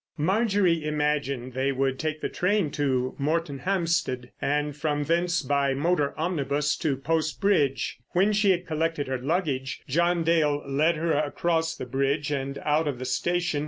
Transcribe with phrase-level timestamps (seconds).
[0.17, 6.75] Marjorie imagined they would take the train to Moretonhampstead, and from thence by motor omnibus
[6.77, 7.99] to Post Bridge.
[8.09, 12.87] When she had collected her luggage, John Dale led her across the bridge and out
[12.87, 13.59] of the station.